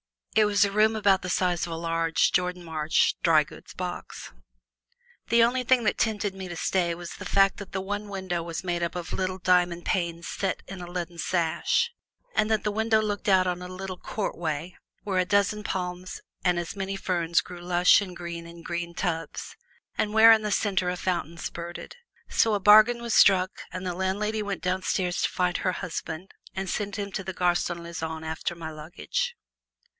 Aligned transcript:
It 0.35 0.45
was 0.45 0.65
a 0.65 0.71
room 0.71 0.95
about 0.95 1.21
the 1.21 1.29
size 1.29 1.67
of 1.67 1.73
a 1.73 1.75
large 1.75 2.31
Jordan 2.31 2.63
Marsh 2.63 3.13
drygoods 3.21 3.75
box. 3.75 4.31
The 5.27 5.43
only 5.43 5.63
thing 5.63 5.83
that 5.83 5.97
tempted 5.99 6.33
me 6.33 6.47
to 6.47 6.55
stay 6.55 6.95
was 6.95 7.11
the 7.11 7.25
fact 7.25 7.57
that 7.57 7.71
the 7.73 7.81
one 7.81 8.07
window 8.07 8.41
was 8.41 8.63
made 8.63 8.81
up 8.81 8.95
of 8.95 9.13
little 9.13 9.37
diamond 9.37 9.85
panes 9.85 10.27
set 10.27 10.63
in 10.67 10.81
a 10.81 10.87
leaden 10.89 11.19
sash, 11.19 11.91
and 12.33 12.49
that 12.49 12.63
this 12.63 12.73
window 12.73 12.99
looked 12.99 13.27
out 13.29 13.45
on 13.45 13.61
a 13.61 13.67
little 13.67 13.97
courtway 13.97 14.75
where 15.03 15.19
a 15.19 15.25
dozen 15.25 15.63
palms 15.63 16.21
and 16.43 16.57
as 16.57 16.77
many 16.77 16.95
ferns 16.95 17.41
grew 17.41 17.61
lush 17.61 18.01
and 18.01 18.15
green 18.15 18.47
in 18.47 18.63
green 18.63 18.95
tubs 18.95 19.55
and 19.97 20.13
where 20.13 20.31
in 20.31 20.41
the 20.41 20.49
center 20.49 20.89
a 20.89 20.95
fountain 20.97 21.37
spurted. 21.37 21.97
So 22.27 22.55
a 22.55 22.59
bargain 22.59 23.03
was 23.03 23.13
struck 23.13 23.51
and 23.71 23.85
the 23.85 23.93
landlady 23.93 24.41
went 24.41 24.63
downstairs 24.63 25.21
to 25.23 25.29
find 25.29 25.57
her 25.57 25.73
husband 25.73 26.31
to 26.55 26.65
send 26.65 26.95
him 26.95 27.11
to 27.11 27.23
the 27.23 27.33
Gare 27.33 27.53
Saint 27.53 27.81
Lazare 27.81 28.23
after 28.25 28.55
my 28.55 28.71
luggage. 28.71 29.35